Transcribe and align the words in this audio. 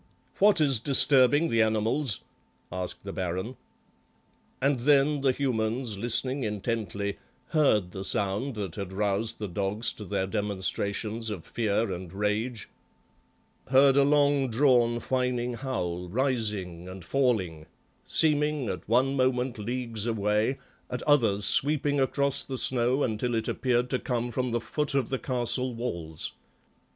"What 0.39 0.59
is 0.59 0.79
disturbing 0.79 1.49
the 1.49 1.61
animals?" 1.61 2.21
asked 2.71 3.03
the 3.03 3.13
Baron. 3.13 3.55
And 4.59 4.79
then 4.79 5.21
the 5.21 5.31
humans, 5.31 5.95
listening 5.95 6.43
intently, 6.43 7.19
heard 7.49 7.91
the 7.91 8.03
sound 8.03 8.55
that 8.55 8.73
had 8.77 8.93
roused 8.93 9.37
the 9.37 9.47
dogs 9.47 9.93
to 9.93 10.03
their 10.03 10.25
demonstrations 10.25 11.29
of 11.29 11.45
fear 11.45 11.91
and 11.91 12.11
rage; 12.11 12.67
heard 13.67 13.95
a 13.95 14.01
long 14.03 14.49
drawn 14.49 14.97
whining 15.01 15.53
howl, 15.53 16.09
rising 16.09 16.89
and 16.89 17.05
falling, 17.05 17.67
seeming 18.03 18.69
at 18.69 18.89
one 18.89 19.15
moment 19.15 19.59
leagues 19.59 20.07
away, 20.07 20.57
at 20.89 21.03
others 21.03 21.45
sweeping 21.45 21.99
across 21.99 22.43
the 22.43 22.57
snow 22.57 23.03
until 23.03 23.35
it 23.35 23.47
appeared 23.47 23.87
to 23.91 23.99
come 23.99 24.31
from 24.31 24.49
the 24.49 24.61
foot 24.61 24.95
of 24.95 25.09
the 25.09 25.19
castle 25.19 25.75
walls. 25.75 26.31